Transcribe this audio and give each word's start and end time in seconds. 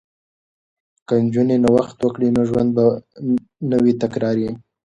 که 1.07 1.13
نجونې 1.25 1.57
نوښت 1.63 1.97
وکړي 2.01 2.29
نو 2.35 2.41
ژوند 2.49 2.69
به 2.75 2.85
نه 3.69 3.77
وي 3.83 3.93
تکراري. 4.01 4.49